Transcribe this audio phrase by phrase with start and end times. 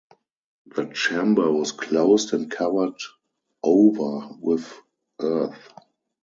[0.65, 2.97] The chamber was closed and covered
[3.63, 4.67] over with
[5.19, 5.61] earth.